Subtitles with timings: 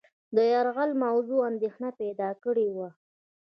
[0.35, 2.89] د یرغل موضوع اندېښنه پیدا کړې وه.